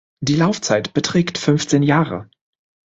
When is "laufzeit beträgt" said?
0.35-1.37